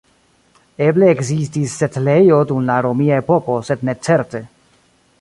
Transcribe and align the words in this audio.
Eble 0.85 1.09
ekzistis 1.15 1.77
setlejo 1.83 2.41
dum 2.53 2.65
la 2.71 2.81
romia 2.89 3.23
epoko 3.25 3.63
sed 3.71 3.85
ne 3.91 3.97
certe. 4.09 4.47